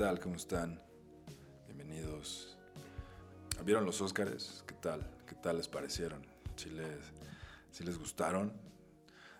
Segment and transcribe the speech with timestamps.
[0.00, 0.18] tal?
[0.18, 0.80] ¿Cómo están?
[1.66, 2.56] Bienvenidos.
[3.66, 4.64] ¿Vieron los Óscares?
[4.66, 5.06] ¿Qué tal?
[5.26, 6.22] ¿Qué tal les parecieron?
[6.56, 7.12] ¿Si les,
[7.70, 8.50] si les gustaron?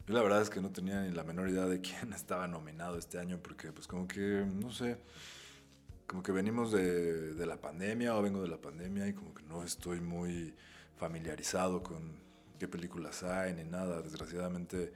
[0.07, 2.99] Yo la verdad es que no tenía ni la menor idea de quién estaba nominado
[2.99, 4.99] este año porque pues como que, no sé,
[6.07, 9.43] como que venimos de, de la pandemia o vengo de la pandemia y como que
[9.45, 10.55] no estoy muy
[10.99, 12.19] familiarizado con
[12.59, 14.03] qué películas hay ni nada.
[14.03, 14.93] Desgraciadamente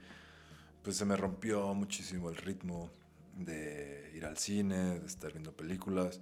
[0.83, 2.91] pues se me rompió muchísimo el ritmo
[3.35, 6.21] de ir al cine, de estar viendo películas.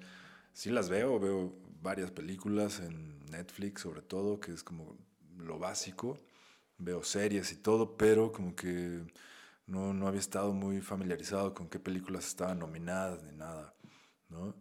[0.51, 4.97] Sí las veo, veo varias películas en Netflix sobre todo, que es como
[5.37, 6.19] lo básico.
[6.77, 9.03] Veo series y todo, pero como que
[9.67, 13.73] no, no había estado muy familiarizado con qué películas estaban nominadas ni nada,
[14.29, 14.55] ¿no?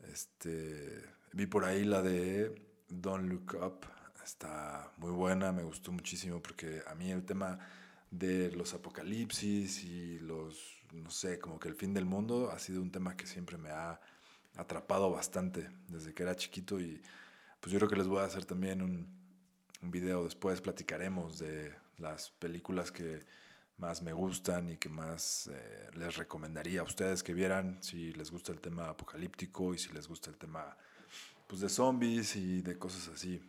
[0.00, 2.54] Este, vi por ahí la de
[2.88, 3.86] Don't Look Up,
[4.24, 7.58] está muy buena, me gustó muchísimo porque a mí el tema
[8.10, 12.82] de los apocalipsis y los, no sé, como que el fin del mundo ha sido
[12.82, 14.00] un tema que siempre me ha
[14.56, 17.02] atrapado bastante desde que era chiquito y
[17.60, 19.22] pues yo creo que les voy a hacer también un,
[19.84, 23.24] video después, platicaremos de las películas que
[23.78, 28.30] más me gustan y que más eh, les recomendaría a ustedes que vieran si les
[28.30, 30.76] gusta el tema apocalíptico y si les gusta el tema
[31.48, 33.42] pues de zombies y de cosas así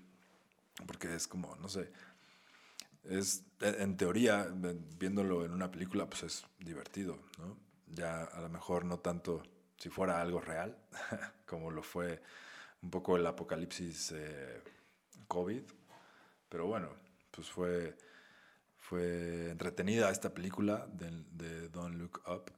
[0.87, 1.91] porque es como no sé
[3.03, 4.47] es, en teoría,
[4.97, 7.57] viéndolo en una película, pues es divertido, ¿no?
[7.87, 9.43] Ya a lo mejor no tanto
[9.77, 10.77] si fuera algo real,
[11.45, 12.21] como lo fue
[12.81, 14.61] un poco el apocalipsis eh,
[15.27, 15.63] COVID,
[16.49, 16.89] pero bueno,
[17.31, 17.95] pues fue,
[18.77, 22.51] fue entretenida esta película de, de Don't Look Up.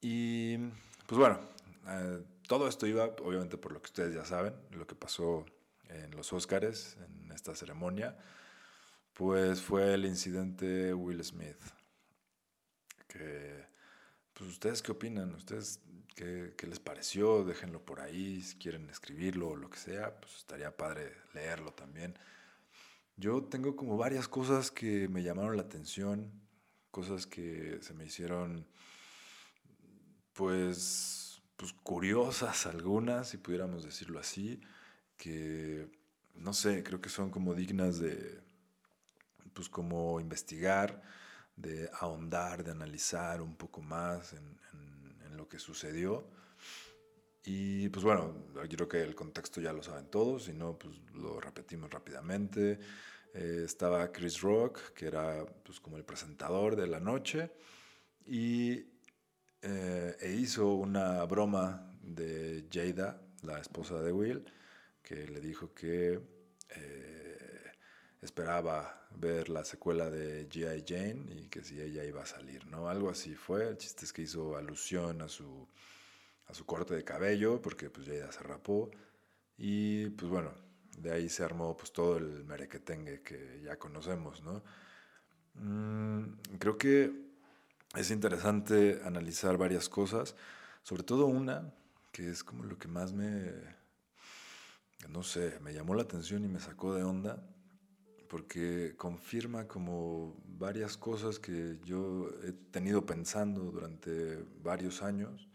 [0.00, 0.56] Y
[1.06, 1.40] pues bueno,
[1.86, 5.46] eh, todo esto iba obviamente por lo que ustedes ya saben, lo que pasó
[5.88, 8.16] en los Oscars, en esta ceremonia
[9.14, 11.60] pues fue el incidente Will Smith.
[13.06, 13.66] Que,
[14.34, 15.80] pues ustedes qué opinan, ustedes
[16.14, 20.36] qué, qué, les pareció, déjenlo por ahí, si quieren escribirlo o lo que sea, pues
[20.36, 22.18] estaría padre leerlo también.
[23.16, 26.32] Yo tengo como varias cosas que me llamaron la atención,
[26.90, 28.66] cosas que se me hicieron
[30.32, 34.60] pues, pues curiosas algunas, si pudiéramos decirlo así,
[35.18, 35.86] que
[36.34, 38.40] no sé, creo que son como dignas de,
[39.52, 41.02] pues como investigar,
[41.56, 44.58] de ahondar, de analizar un poco más en,
[45.24, 46.28] en, lo que sucedió.
[47.44, 48.34] Y pues bueno,
[48.68, 52.78] yo creo que el contexto ya lo saben todos, si no, pues lo repetimos rápidamente.
[53.32, 57.50] Eh, estaba Chris Rock, que era pues como el presentador de la noche,
[58.26, 58.84] y
[59.62, 64.44] eh, e hizo una broma de Jada, la esposa de Will,
[65.02, 66.20] que le dijo que
[66.70, 66.99] eh,
[68.22, 70.84] esperaba ver la secuela de G.I.
[70.86, 72.88] Jane y que si ella iba a salir, ¿no?
[72.88, 73.68] Algo así fue.
[73.68, 75.66] El chiste es que hizo alusión a su,
[76.46, 78.90] a su corte de cabello, porque pues ya se rapó.
[79.56, 80.52] Y pues bueno,
[80.98, 84.62] de ahí se armó pues todo el merequetengue que ya conocemos, ¿no?
[85.54, 87.30] Mm, creo que
[87.96, 90.36] es interesante analizar varias cosas,
[90.82, 91.72] sobre todo una
[92.12, 93.52] que es como lo que más me,
[95.08, 97.42] no sé, me llamó la atención y me sacó de onda
[98.30, 105.48] porque confirma como varias cosas que yo he tenido pensando durante varios años.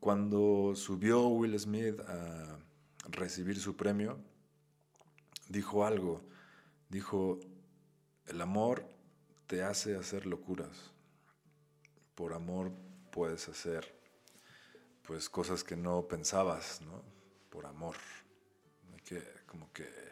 [0.00, 2.58] Cuando subió Will Smith a
[3.10, 4.18] recibir su premio,
[5.48, 6.20] dijo algo,
[6.88, 7.38] dijo,
[8.26, 8.84] el amor
[9.46, 10.90] te hace hacer locuras,
[12.16, 12.72] por amor
[13.12, 13.94] puedes hacer
[15.04, 17.04] pues cosas que no pensabas, ¿no?
[17.50, 17.94] Por amor.
[19.04, 20.10] Que, como que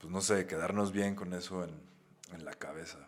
[0.00, 1.70] pues no sé, quedarnos bien con eso en,
[2.32, 2.98] en la cabeza.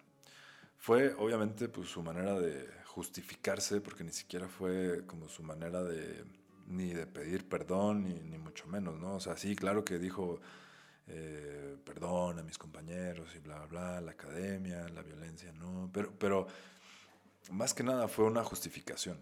[0.79, 6.25] Fue obviamente pues su manera de justificarse, porque ni siquiera fue como su manera de
[6.67, 9.17] ni de pedir perdón, ni, ni mucho menos, ¿no?
[9.17, 10.41] O sea, sí, claro que dijo
[11.09, 16.12] eh, perdón a mis compañeros y bla, bla, bla, la academia, la violencia, no, pero,
[16.19, 16.47] pero
[17.50, 19.19] más que nada fue una justificación.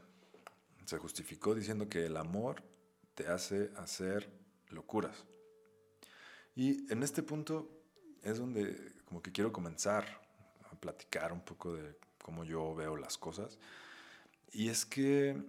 [0.85, 2.63] Se justificó diciendo que el amor
[3.15, 4.31] te hace hacer
[4.69, 5.25] locuras.
[6.61, 7.71] Y en este punto
[8.23, 10.05] es donde como que quiero comenzar
[10.71, 13.59] a platicar un poco de cómo yo veo las cosas.
[14.53, 15.43] Y es que,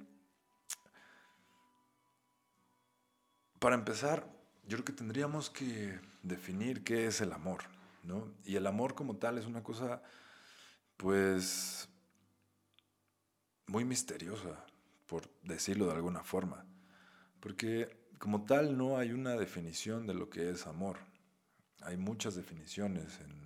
[3.60, 4.26] para empezar,
[4.64, 7.64] yo creo que tendríamos que definir qué es el amor,
[8.04, 8.32] ¿no?
[8.46, 10.02] Y el amor como tal es una cosa,
[10.96, 11.90] pues,
[13.68, 14.66] muy misteriosa,
[15.08, 16.66] por decirlo de alguna forma.
[17.42, 20.98] Porque como tal no hay una definición de lo que es amor.
[21.82, 23.42] Hay muchas definiciones en,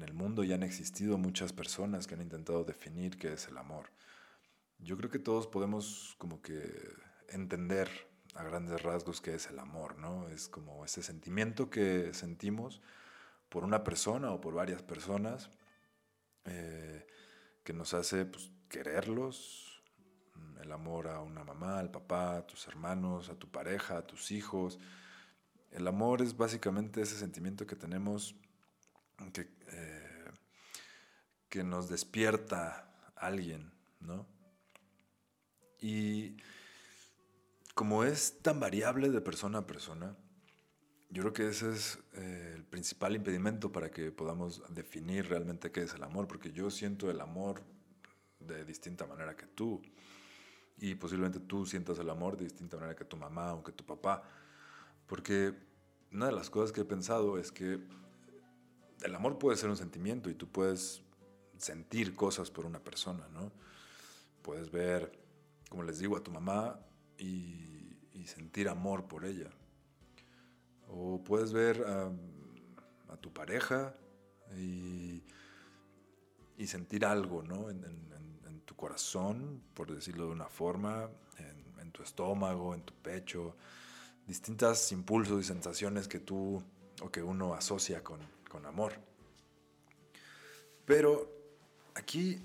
[0.00, 3.86] el mundo y han existido muchas personas que han intentado definir qué es el amor.
[4.78, 6.62] Yo creo que todos podemos como que
[7.30, 7.88] entender
[8.34, 10.28] a grandes rasgos qué es el amor, ¿no?
[10.28, 12.82] Es como ese sentimiento que sentimos
[13.48, 15.48] por una persona o por varias personas
[16.44, 17.06] eh,
[17.64, 19.75] que nos hace pues, quererlos,
[20.60, 24.30] el amor a una mamá, al papá, a tus hermanos, a tu pareja, a tus
[24.30, 24.78] hijos.
[25.70, 28.34] El amor es básicamente ese sentimiento que tenemos
[29.32, 30.30] que, eh,
[31.48, 34.26] que nos despierta alguien, ¿no?
[35.80, 36.36] Y
[37.74, 40.16] como es tan variable de persona a persona,
[41.10, 45.82] yo creo que ese es eh, el principal impedimento para que podamos definir realmente qué
[45.82, 47.62] es el amor, porque yo siento el amor
[48.40, 49.82] de distinta manera que tú,
[50.78, 53.84] y posiblemente tú sientas el amor de distinta manera que tu mamá o que tu
[53.84, 54.22] papá,
[55.06, 55.54] porque
[56.12, 57.80] una de las cosas que he pensado es que
[59.02, 61.02] el amor puede ser un sentimiento y tú puedes
[61.58, 63.52] sentir cosas por una persona, ¿no?
[64.42, 65.12] Puedes ver,
[65.68, 66.78] como les digo, a tu mamá
[67.18, 67.72] y,
[68.26, 69.48] sentir amor por ella.
[70.88, 72.10] O puedes ver a,
[73.20, 73.94] tu pareja
[74.56, 75.22] y,
[76.66, 77.70] sentir algo, ¿no?
[78.66, 81.08] Tu corazón, por decirlo de una forma,
[81.38, 83.56] en, tu estómago, en tu pecho,
[84.26, 86.62] distintos impulsos y sensaciones que tú
[87.00, 88.18] o que uno asocia con,
[88.50, 88.92] con amor.
[90.84, 91.30] Pero
[91.94, 92.38] aquí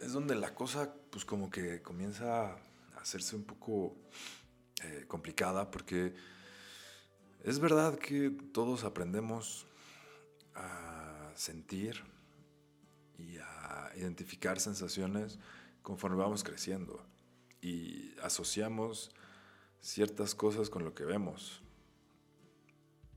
[0.00, 2.58] es donde la cosa pues como que comienza a
[3.00, 3.96] hacerse un poco
[4.84, 6.14] eh, complicada porque
[7.42, 9.66] es verdad que todos aprendemos
[10.54, 12.04] a sentir
[13.18, 13.57] y a
[13.96, 15.38] identificar sensaciones
[15.82, 17.04] conforme vamos creciendo
[17.60, 19.10] y asociamos
[19.80, 21.62] ciertas cosas con lo que vemos,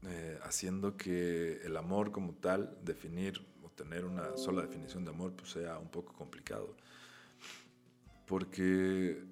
[0.04, 5.34] eh, haciendo que el amor como tal, definir o tener una sola definición de amor,
[5.34, 6.76] pues sea un poco complicado.
[8.26, 9.24] Porque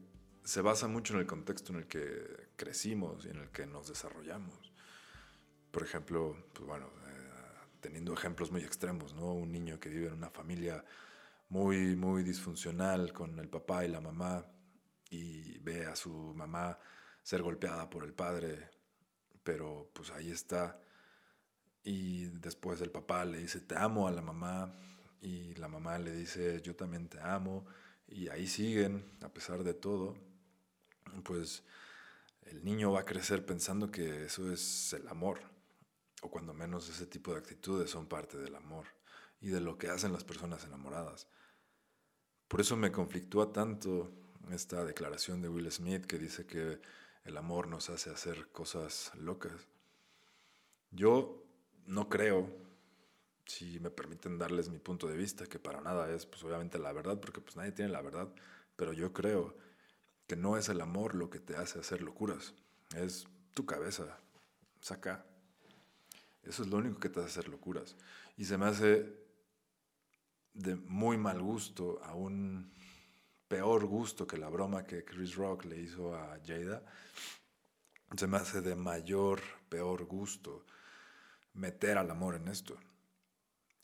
[0.44, 3.88] se basa mucho en el contexto en el que crecimos y en el que nos
[3.88, 4.74] desarrollamos.
[5.72, 7.30] Por ejemplo, pues bueno, eh,
[7.80, 9.34] teniendo ejemplos muy extremos, ¿no?
[9.34, 10.84] Un niño que vive en una familia
[11.50, 14.46] muy, muy disfuncional con el papá y la mamá
[15.10, 16.78] y ve a su mamá
[17.24, 18.70] ser golpeada por el padre,
[19.44, 20.80] pero pues ahí está.
[21.84, 24.72] Y después el papá le dice, te amo a la mamá,
[25.22, 27.66] y la mamá le dice, yo también te amo,
[28.08, 30.16] y ahí siguen, a pesar de todo
[31.24, 31.64] pues
[32.44, 35.42] el niño va a crecer pensando que eso es el amor,
[36.22, 38.86] o cuando menos ese tipo de actitudes son parte del amor
[39.42, 41.28] y de lo que hacen las personas enamoradas.
[42.50, 44.12] Por eso me conflictúa tanto
[44.52, 46.82] esta declaración de Will Smith que dice que
[47.24, 49.68] el amor nos hace hacer cosas locas.
[50.90, 51.46] Yo
[51.86, 52.50] no creo,
[53.46, 56.92] si me permiten darles mi punto de vista, que para nada es pues obviamente la
[56.92, 58.28] verdad, porque pues nadie tiene la verdad,
[58.76, 59.56] pero yo creo
[60.26, 62.56] que no es el amor lo que te hace hacer locuras,
[62.96, 64.18] es tu cabeza,
[64.82, 65.24] saca.
[66.42, 67.96] Eso es lo único que te hace hacer locuras.
[68.38, 69.29] Y se me hace
[70.54, 72.72] de muy mal gusto, a un
[73.48, 76.84] peor gusto que la broma que Chris Rock le hizo a Jada.
[78.16, 80.66] Se me hace de mayor, peor gusto
[81.54, 82.78] meter al amor en esto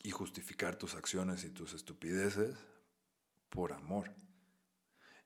[0.03, 2.55] y justificar tus acciones y tus estupideces
[3.49, 4.11] por amor.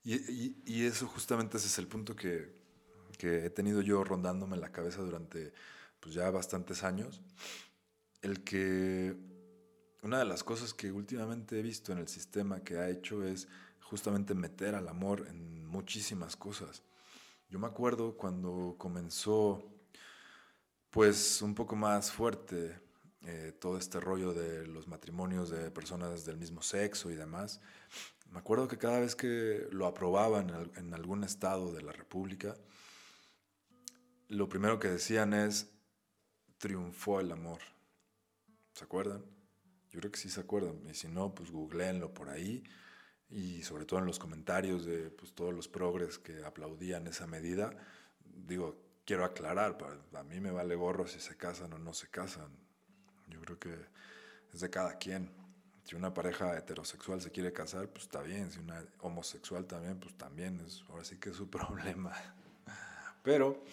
[0.03, 2.57] Y, eso justamente ese es el punto que,
[3.21, 5.53] he tenido yo rondándome en la cabeza durante
[5.99, 7.21] pues ya bastantes años.
[8.21, 9.15] El que
[10.01, 13.47] una de las cosas que últimamente he visto en el sistema que ha hecho es
[13.81, 16.83] justamente meter al amor en muchísimas cosas.
[17.49, 19.63] Yo me acuerdo cuando comenzó
[20.91, 22.79] pues un poco más fuerte
[23.23, 27.59] eh, todo este rollo de los matrimonios de personas del mismo sexo y demás,
[28.31, 32.55] me acuerdo que cada vez que lo aprobaban en algún estado de la República,
[34.27, 35.71] lo primero que decían es,
[36.59, 37.59] triunfó el amor.
[38.73, 39.38] ¿Se acuerdan?
[39.91, 40.79] Yo creo que sí se acuerdan.
[40.89, 42.63] Y si no, pues googleenlo por ahí.
[43.29, 47.71] Y sobre todo en los comentarios de pues, todos los progres que aplaudían esa medida.
[48.47, 49.77] Digo, quiero aclarar,
[50.13, 52.49] a mí me vale gorro si se casan o no se casan.
[53.27, 53.75] Yo creo que
[54.53, 55.31] es de cada quien.
[55.83, 58.51] Si una pareja heterosexual se quiere casar, pues está bien.
[58.51, 60.59] Si una homosexual también, pues también.
[60.65, 62.13] Es, ahora sí que es su problema.
[63.23, 63.63] Pero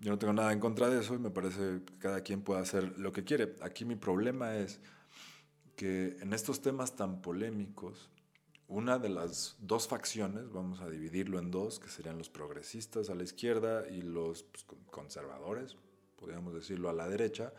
[0.00, 2.60] yo no tengo nada en contra de eso y me parece que cada quien puede
[2.60, 3.56] hacer lo que quiere.
[3.62, 4.80] Aquí mi problema es
[5.78, 8.10] que en estos temas tan polémicos,
[8.66, 13.14] una de las dos facciones, vamos a dividirlo en dos, que serían los progresistas a
[13.14, 15.78] la izquierda y los pues, conservadores,
[16.16, 17.54] podríamos decirlo a la derecha,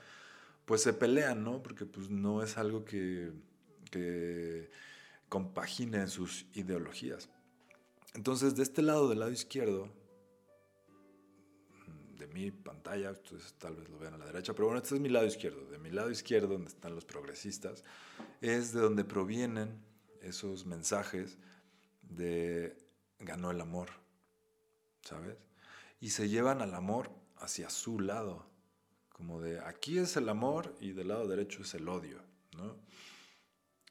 [0.66, 1.64] pues se pelean, ¿no?
[1.64, 3.32] Porque pues no es algo que
[3.90, 4.70] que
[5.28, 7.30] compaginen sus ideologías.
[8.14, 9.90] Entonces, de este lado, del lado izquierdo,
[12.20, 15.02] de mi pantalla, ustedes tal vez lo vean a la derecha, pero bueno, este es
[15.02, 15.66] mi lado izquierdo.
[15.72, 17.84] De mi lado izquierdo, donde están los progresistas,
[18.42, 19.82] es de donde provienen
[20.22, 21.38] esos mensajes
[22.02, 22.78] de
[23.20, 23.90] ganó el amor,
[25.02, 25.38] ¿sabes?
[26.02, 28.46] Y se llevan al amor hacia su lado,
[29.14, 32.22] como de aquí es el amor y del lado derecho es el odio,
[32.58, 32.76] ¿no?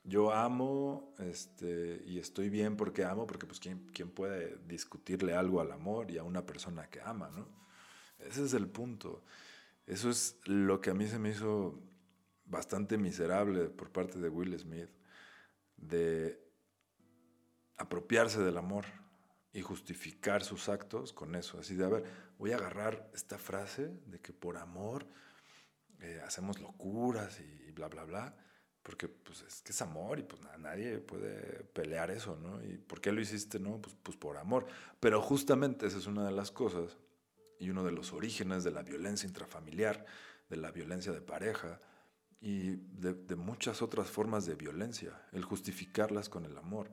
[0.05, 5.61] Yo amo este, y estoy bien porque amo, porque pues ¿quién, ¿quién puede discutirle algo
[5.61, 7.59] al amor y a una persona que ama, ¿no?
[8.29, 9.23] Ese es el punto.
[9.87, 11.81] Eso es lo que a mí se me hizo
[12.45, 14.91] bastante miserable por parte de Will Smith,
[15.77, 16.39] de
[17.79, 18.85] apropiarse del amor
[19.53, 21.59] y justificar sus actos con eso.
[21.59, 22.05] Así de, a ver,
[22.39, 25.07] voy a agarrar esta frase de que por amor
[26.01, 28.37] eh, hacemos locuras y, bla, bla, bla,
[28.83, 32.63] porque pues es que es amor y pues nadie puede pelear eso, ¿no?
[32.63, 33.59] ¿Y por qué lo hiciste?
[33.59, 34.67] No, pues, pues por amor.
[35.01, 36.99] Pero justamente esa es una de las cosas
[37.59, 40.05] y uno de los orígenes de la violencia intrafamiliar,
[40.49, 41.81] de la violencia de pareja
[42.41, 46.91] y de, muchas otras formas de violencia, el justificarlas con el amor.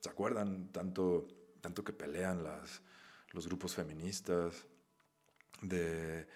[0.00, 1.26] ¿Se acuerdan tanto,
[1.60, 2.82] tanto que pelean las,
[3.32, 4.66] los grupos feministas
[5.62, 6.28] de,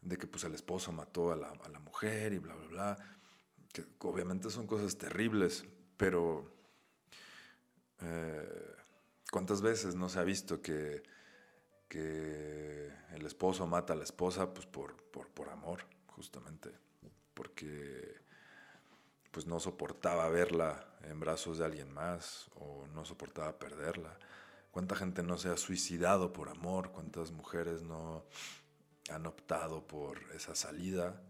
[0.00, 2.98] de que pues, el esposo mató a la, a la, mujer y bla, bla, bla?
[3.72, 5.64] Que obviamente son cosas terribles,
[5.96, 6.50] pero
[8.00, 8.74] eh,
[9.30, 11.02] ¿cuántas veces no se ha visto que
[11.92, 16.70] que el esposo mata a la esposa pues por, por, por amor, justamente,
[17.34, 18.18] porque
[19.30, 24.18] pues no soportaba verla en brazos de alguien más o no soportaba perderla.
[24.70, 26.92] ¿Cuánta gente no se ha suicidado por amor?
[26.92, 28.24] ¿Cuántas mujeres no
[29.10, 31.20] han optado por esa salida,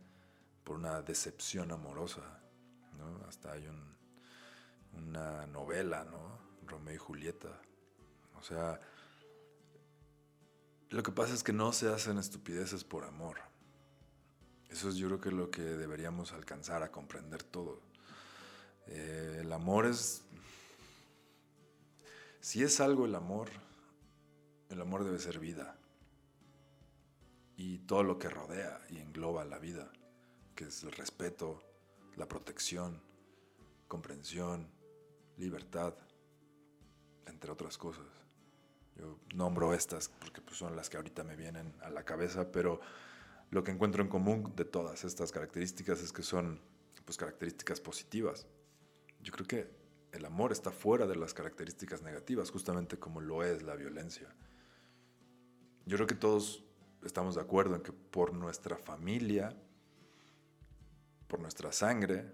[0.63, 2.41] por una decepción amorosa?
[2.97, 3.27] ¿no?
[3.27, 3.97] Hasta hay un,
[4.93, 6.39] una novela, ¿no?
[6.69, 7.61] Romeo y Julieta.
[8.39, 8.79] O sea,
[10.93, 13.39] lo que pasa es que no se hacen estupideces por amor.
[14.69, 17.81] Eso es yo creo que lo que deberíamos alcanzar a comprender todo.
[18.87, 20.23] Eh, el amor es...
[22.41, 23.49] Si es algo el amor,
[24.69, 25.79] el amor debe ser vida.
[27.57, 29.91] Y todo lo que rodea y engloba la vida,
[30.55, 31.63] que es el respeto,
[32.17, 33.01] la protección,
[33.89, 34.69] comprensión,
[35.39, 35.95] libertad,
[37.27, 38.22] entre otras cosas.
[38.97, 42.81] Yo nombro estas porque pues, son las que ahorita me vienen a la cabeza, pero
[43.51, 46.61] lo que encuentro en común de todas estas características es que son
[47.05, 48.47] pues, características positivas.
[49.23, 49.83] Yo creo que
[50.13, 54.29] el amor está fuera de las características negativas, justamente como lo es la violencia.
[55.87, 56.65] Yo creo que todos
[57.03, 59.57] estamos de acuerdo en que por nuestra familia,
[61.29, 62.31] por nuestra sangre,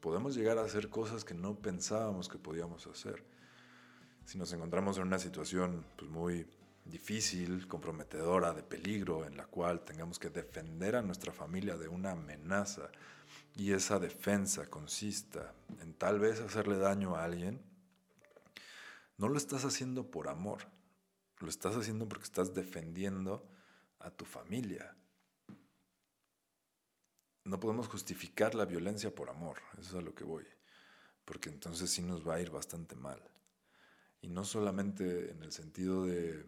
[0.00, 3.24] podemos llegar a hacer cosas que no pensábamos que podíamos hacer
[4.24, 6.46] si nos encontramos en una situación pues, muy
[6.84, 12.12] difícil, comprometedora, de peligro, en la cual tengamos que defender a nuestra familia de una
[12.12, 12.90] amenaza
[13.54, 17.60] y esa defensa consista en tal vez hacerle daño a alguien,
[19.18, 20.66] no lo estás haciendo por amor,
[21.38, 23.46] lo estás haciendo porque estás defendiendo
[24.00, 24.96] a tu familia.
[27.44, 30.46] No podemos justificar la violencia por amor, eso es a lo que voy,
[31.24, 33.20] porque entonces sí nos va a ir bastante mal.
[34.22, 36.46] Y no solamente en el sentido de,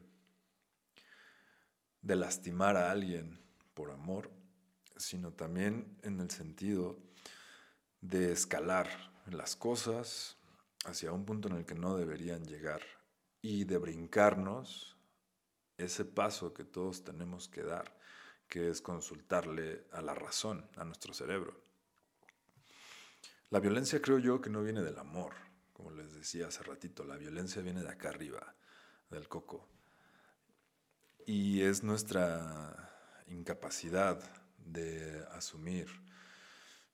[2.00, 3.38] de lastimar a alguien
[3.75, 4.31] por amor,
[4.97, 6.99] sino también en el sentido
[8.00, 8.88] de escalar
[9.26, 10.37] las cosas
[10.85, 12.83] hacia un punto en el que no deberían llegar
[13.40, 14.97] y de brincarnos
[15.76, 17.99] ese paso que todos tenemos que dar,
[18.49, 21.61] que es consultarle a la razón, a nuestro cerebro.
[23.50, 25.35] La violencia creo yo que no viene del amor,
[25.75, 28.54] como les decía hace ratito, la violencia viene de acá arriba,
[29.11, 29.69] del coco.
[31.26, 34.19] Y es nuestra incapacidad
[34.57, 35.88] de asumir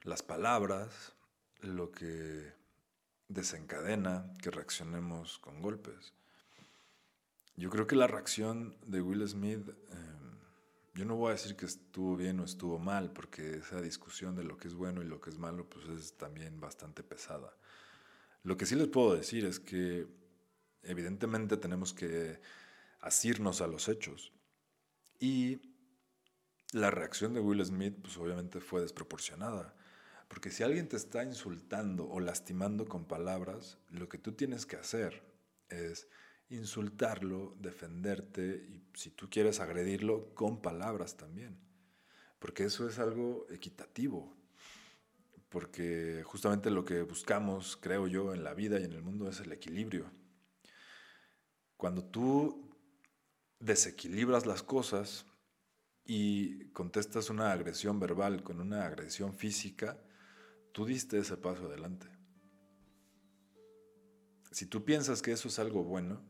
[0.03, 1.15] las palabras
[1.61, 2.53] lo que
[3.29, 6.15] desencadena que reaccionemos con golpes.
[7.57, 10.39] Yo creo que la reacción de Will Smith, em,
[10.95, 14.45] yo no voy a decir que estuvo bien o estuvo mal, porque esa discusión de
[14.45, 17.53] lo que es bueno y lo que es malo, pues es también bastante pesada.
[18.43, 20.07] Lo que sí les puedo decir es que
[20.83, 22.41] evidentemente tenemos que
[23.01, 24.33] asirnos a los hechos.
[25.19, 25.61] Y
[26.73, 29.75] la reacción de Will Smith, pues obviamente fue desproporcionada.
[30.29, 34.77] Porque si alguien te está insultando o lastimando con palabras, lo que tú tienes que
[34.77, 35.23] hacer
[35.69, 36.09] es
[36.49, 41.59] insultarlo, defenderte y si tú quieres agredirlo, con palabras también.
[42.39, 44.40] Porque eso es algo equitativo
[45.51, 49.41] porque justamente lo que buscamos, creo yo, en la vida y en el mundo es
[49.41, 50.11] el equilibrio.
[51.77, 52.75] Cuando tú
[53.59, 55.27] desequilibras las cosas,
[56.13, 59.97] y contestas una agresión verbal con una agresión física,
[60.73, 62.09] tú diste ese paso adelante.
[64.51, 66.21] Si tú piensas que eso es algo bueno,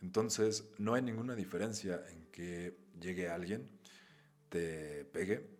[0.00, 3.68] entonces no hay ninguna diferencia en que llegue alguien,
[4.48, 5.53] te pegue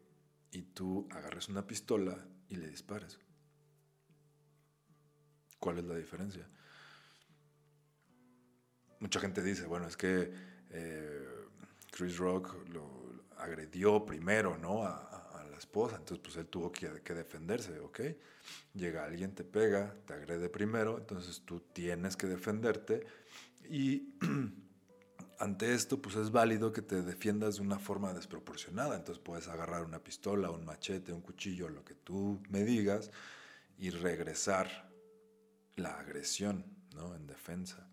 [0.55, 2.17] y tú agarres una pistola
[2.49, 3.19] y le dispares.
[5.59, 6.49] ¿Cuál es la diferencia?
[9.01, 10.33] Mucha gente dice, bueno, es que
[10.71, 11.29] eh,
[11.91, 14.85] Chris Rock lo agredió primero, ¿no?
[14.85, 15.11] A,
[15.51, 18.01] la esposa, entonces pues él tuvo que, que, defenderse, ¿ok?
[18.73, 23.07] Llega alguien, te pega, te agrede primero, entonces tú tienes que defenderte
[23.69, 24.17] y
[25.45, 29.85] ante esto pues es válido que te defiendas de una forma desproporcionada, entonces puedes agarrar
[29.85, 33.11] una pistola, un machete, un cuchillo, lo que tú me digas
[33.77, 34.91] y regresar
[35.77, 37.15] la agresión, ¿no?
[37.15, 37.87] En defensa.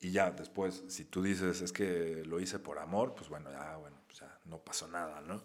[0.00, 3.76] Y ya después, si tú dices, es que lo hice por amor, pues bueno, ya,
[3.76, 5.42] bueno, pues ya no pasó nada, ¿no?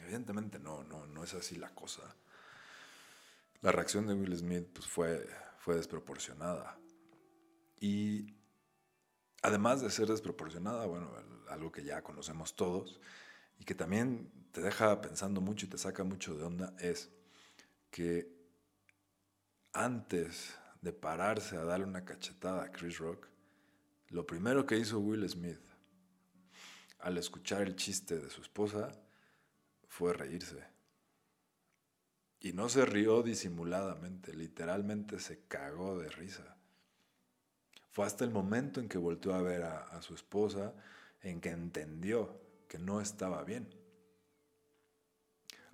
[0.00, 2.02] Evidentemente no, no, no es así la cosa.
[3.60, 6.76] La reacción de Will Smith pues, fue, fue desproporcionada.
[7.78, 8.39] Y
[9.42, 11.10] además de ser desproporcionada, bueno,
[11.48, 13.00] algo que ya conocemos todos
[13.58, 17.10] y que también te deja pensando mucho y te saca mucho de onda es
[17.90, 18.32] que
[19.72, 23.28] antes de pararse a darle una cachetada a Chris Rock,
[24.08, 25.60] lo primero que hizo Will Smith
[26.98, 28.90] al escuchar el chiste de su esposa
[29.88, 30.62] fue reírse.
[32.40, 36.56] Y no se rió disimuladamente, literalmente se cagó de risa.
[37.90, 40.74] Fue hasta el momento en que volvió a ver a, su esposa
[41.22, 43.68] en que entendió que no estaba bien.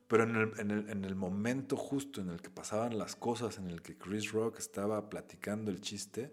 [0.09, 3.83] Pero en el, en el, momento justo en el que pasaban las cosas, en el
[3.83, 6.33] que Chris Rock estaba platicando el chiste,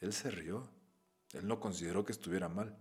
[0.00, 0.68] él se rió.
[1.32, 2.76] Él no consideró que estuviera mal.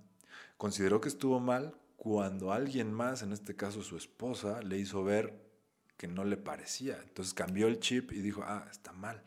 [0.58, 5.40] Consideró que estuvo mal cuando alguien más, en este caso su esposa, le hizo ver
[5.98, 7.00] que no le parecía.
[7.04, 9.24] Entonces cambió el chip y dijo, ah, está mal.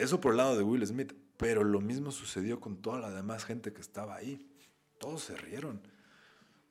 [0.00, 3.44] Eso por el lado de Will Smith, pero lo mismo sucedió con toda la demás
[3.44, 4.50] gente que estaba ahí.
[4.98, 5.82] Todos se rieron,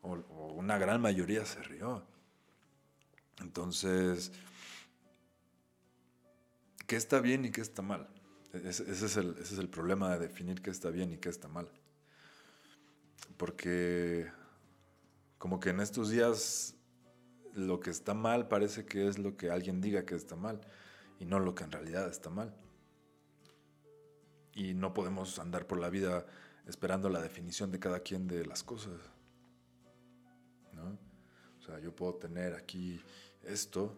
[0.01, 0.15] o,
[0.55, 2.03] una gran mayoría se rió.
[3.39, 4.31] Entonces,
[6.87, 8.09] ¿qué está bien y qué está mal?
[8.51, 11.69] Ese, es el, problema de definir qué está bien y qué está mal.
[13.37, 14.27] Porque
[15.37, 16.75] como que en estos días
[17.53, 20.61] lo que está mal parece que es lo que alguien diga que está mal
[21.19, 22.55] y no lo que en realidad está mal.
[24.59, 26.25] Y no podemos andar por la vida
[26.67, 28.99] esperando la definición de cada quien de las cosas.
[30.73, 30.99] ¿no?
[31.59, 33.01] O sea, yo puedo tener aquí
[33.41, 33.95] esto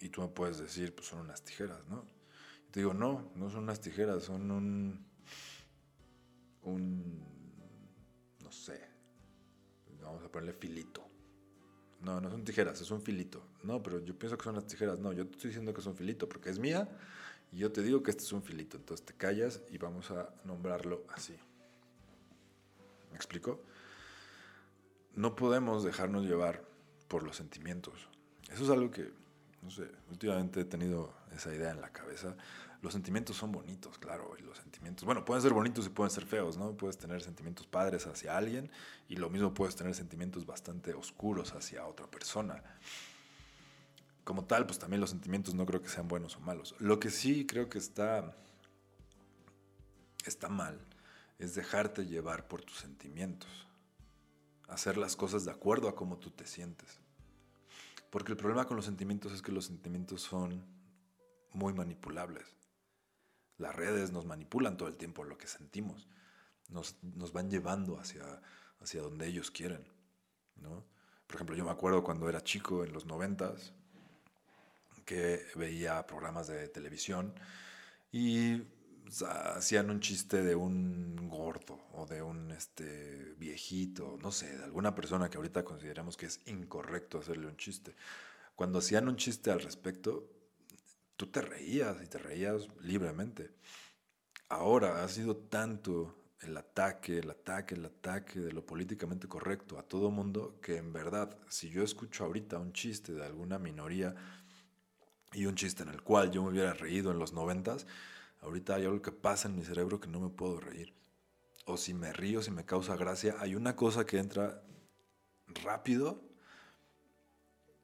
[0.00, 2.04] y tú me puedes decir, pues son unas tijeras, ¿no?
[2.72, 5.06] Te digo, no, no son unas tijeras, son un.
[6.62, 7.22] un.
[8.42, 8.88] no sé.
[10.02, 11.06] Vamos a ponerle filito.
[12.00, 13.46] No, no son tijeras, es un filito.
[13.62, 14.98] No, pero yo pienso que son las tijeras.
[14.98, 16.88] No, yo te estoy diciendo que es un filito porque es mía
[17.54, 18.76] y yo te digo que este es un filito.
[18.76, 21.34] Entonces te callas y vamos a nombrarlo así.
[23.10, 23.62] ¿Me explico?
[25.14, 26.64] No podemos dejarnos llevar
[27.06, 28.08] por los sentimientos.
[28.50, 29.12] Eso es algo que,
[29.62, 32.36] no sé, últimamente he tenido esa idea en la cabeza
[32.84, 36.26] los sentimientos son bonitos, claro, y los sentimientos, bueno, pueden ser bonitos y pueden ser
[36.26, 36.76] feos, ¿no?
[36.76, 38.70] Puedes tener sentimientos padres hacia alguien
[39.08, 42.62] y lo mismo puedes tener sentimientos bastante oscuros hacia otra persona.
[44.24, 46.74] Como tal, pues también los sentimientos no creo que sean buenos o malos.
[46.78, 48.34] Lo que sí creo que está,
[50.24, 50.80] está mal
[51.38, 53.50] es dejarte llevar por tus sentimientos.
[54.66, 57.00] Hacer las cosas de acuerdo a cómo tú te sientes.
[58.08, 60.64] Porque el problema con los sentimientos es que los sentimientos son
[61.52, 62.46] muy manipulables.
[63.58, 66.08] Las redes nos manipulan todo el tiempo lo que sentimos,
[66.70, 66.96] nos,
[67.32, 68.24] van llevando hacia,
[68.80, 69.86] hacia donde ellos quieren.
[70.56, 70.84] ¿no?
[71.26, 73.74] Por ejemplo, yo me acuerdo cuando era chico, en los noventas,
[75.04, 77.34] que veía programas de televisión
[78.12, 78.62] y
[79.28, 84.94] hacían un chiste de un gordo o de un este, viejito, no sé, de alguna
[84.94, 87.94] persona que ahorita consideramos que es incorrecto hacerle un chiste.
[88.54, 90.30] Cuando hacían un chiste al respecto,
[91.16, 93.50] tú te reías y te reías libremente.
[94.48, 99.82] Ahora ha sido tanto el ataque, el ataque, el ataque de lo políticamente correcto a
[99.82, 104.14] todo mundo que en verdad, si yo escucho ahorita un chiste de alguna minoría
[105.34, 107.86] y un chiste en el cual yo me hubiera reído en los noventas,
[108.40, 110.94] ahorita hay algo que pasa en mi cerebro que no me puedo reír.
[111.66, 114.62] O si me río, si me causa gracia, hay una cosa que entra
[115.62, 116.22] rápido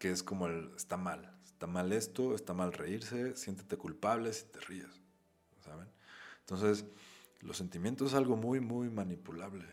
[0.00, 4.46] que es como el está mal, está mal esto, está mal reírse, siéntete culpable si
[4.46, 5.02] te ríes,
[5.62, 5.88] ¿saben?
[6.40, 6.84] Entonces,
[7.42, 9.64] Los sentimientos es algo muy, muy manipulable.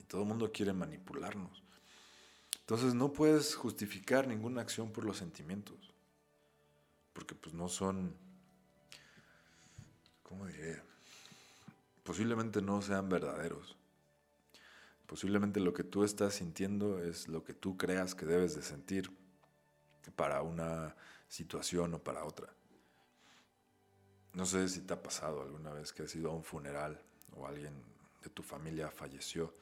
[0.00, 1.62] Y todo el mundo quiere manipularnos.
[2.58, 5.94] Entonces no puedes justificar ninguna acción por los sentimientos.
[7.12, 8.14] Porque pues no son,
[10.22, 10.82] ¿cómo diré?
[12.04, 13.76] Posiblemente no sean verdaderos.
[15.06, 19.10] Posiblemente lo que tú estás sintiendo es lo que tú creas que debes de sentir
[20.14, 20.94] para una
[21.28, 22.48] situación o para otra.
[24.34, 27.02] No sé si te ha pasado alguna vez que has ido a un funeral
[27.36, 27.74] o alguien
[28.22, 29.52] de tu familia falleció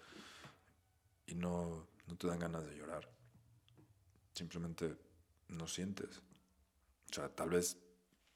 [1.27, 3.09] y no, no te dan ganas de llorar.
[4.35, 4.97] Simplemente
[5.49, 6.23] no sientes.
[7.11, 7.77] O sea, tal vez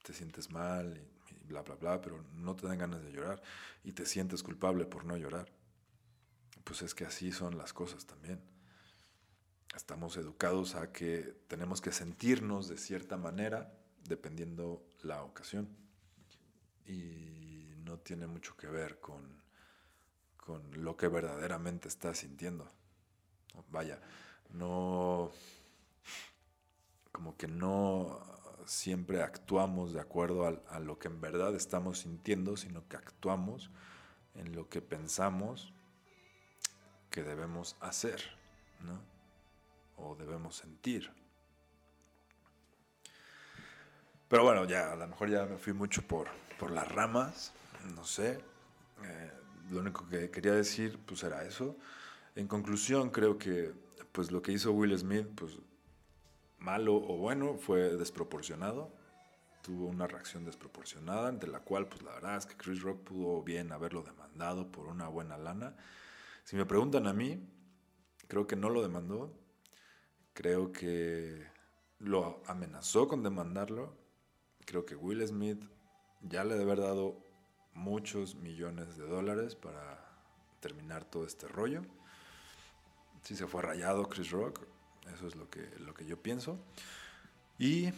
[0.03, 3.43] te sientes mal y bla, bla, bla, pero no te dan ganas de llorar
[3.85, 5.53] y te sientes culpable por no llorar
[6.65, 8.41] pues es que así son las cosas también.
[9.75, 13.73] Estamos educados a que tenemos que sentirnos de cierta manera
[14.05, 15.69] dependiendo la ocasión.
[16.87, 19.43] Y no tiene mucho que ver con,
[20.37, 22.71] con lo que verdaderamente estás sintiendo.
[23.71, 24.01] Vaya,
[24.51, 25.31] no,
[27.11, 28.21] como que no
[28.67, 33.71] siempre actuamos de acuerdo a, lo que en verdad estamos sintiendo, sino que actuamos
[34.35, 35.73] en lo que pensamos
[37.11, 38.23] que debemos hacer,
[38.81, 39.01] ¿no?
[39.97, 41.11] O debemos sentir.
[44.29, 47.53] Pero bueno, ya a lo mejor ya me fui mucho por, por las ramas,
[47.95, 48.41] no sé.
[49.05, 49.31] Eh,
[49.71, 51.77] lo único que quería decir pues era eso.
[52.35, 53.73] En conclusión, creo que
[54.13, 55.59] pues lo que hizo Will Smith, pues
[56.63, 58.91] malo o bueno, fue desproporcionado.
[59.63, 63.43] Tuvo una reacción desproporcionada, ante la cual, pues la verdad es que Chris Rock pudo
[63.43, 65.77] bien haberlo demandado por una buena lana
[66.45, 67.41] si me preguntan a mí,
[68.29, 69.33] creo que no lo demandó.
[70.35, 71.47] Creo que
[71.99, 73.97] lo amenazó con demandarlo.
[74.65, 75.63] Creo que Will Smith
[76.21, 77.25] ya le debe haber dado
[77.75, 80.05] muchos millones de dólares para
[80.61, 81.83] terminar todo este rollo.
[83.23, 84.67] Si se fue rayado Chris Rock,
[85.15, 86.59] eso es lo que, lo que yo pienso.
[87.59, 87.91] Y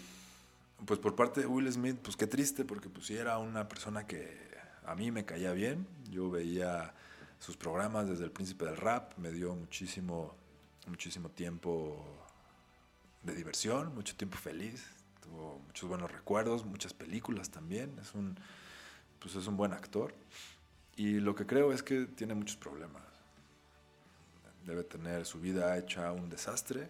[0.87, 4.07] pues por parte de Will Smith, pues qué triste, porque pues sí era una persona
[4.07, 4.39] que
[4.85, 5.87] a mí me caía bien.
[6.11, 6.95] Yo veía
[7.39, 10.35] sus programas desde el príncipe del rap, me dio muchísimo,
[10.87, 12.05] muchísimo tiempo
[13.23, 14.85] de diversión, mucho tiempo feliz,
[15.23, 18.37] tuvo muchos buenos recuerdos, muchas películas también, es un,
[19.19, 20.15] pues es un buen actor.
[20.97, 23.03] Y lo que creo es que tiene muchos problemas.
[24.65, 26.89] Debe tener su vida hecha un desastre.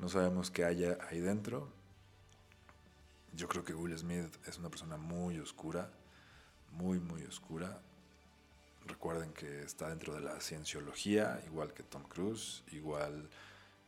[0.00, 1.68] No sabemos qué haya ahí dentro.
[3.34, 5.90] Yo creo que Will Smith es una persona muy oscura,
[6.72, 7.82] muy, muy oscura.
[8.86, 13.28] Recuerden que está dentro de la cienciología, igual que Tom Cruise, igual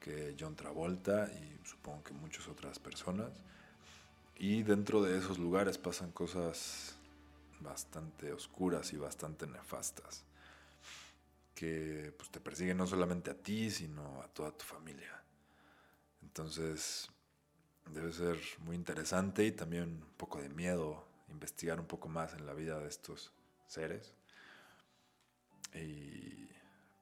[0.00, 3.30] que John Travolta y supongo que muchas otras personas.
[4.36, 6.94] Y dentro de esos lugares pasan cosas
[7.60, 10.24] bastante oscuras y bastante nefastas
[11.54, 15.21] que pues, te persiguen no solamente a ti, sino a toda tu familia.
[16.32, 17.10] Entonces,
[17.90, 22.46] debe ser muy interesante y también un poco de miedo investigar un poco más en
[22.46, 23.34] la vida de estos
[23.66, 24.14] seres.
[25.74, 26.46] Y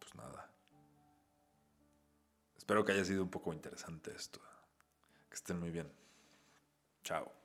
[0.01, 0.51] pues nada.
[2.57, 4.41] Espero que haya sido un poco interesante esto.
[5.29, 5.89] Que estén muy bien.
[7.05, 7.40] Chao.